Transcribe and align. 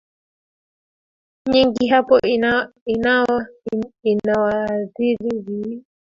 nyinyi 1.51 1.85
hapo 1.93 2.15
inawa 2.33 3.39
inawadhiri 4.13 5.31
vipi 5.45 5.85